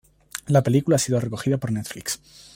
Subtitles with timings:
[0.47, 2.19] La película ha sido recogida por Netflix.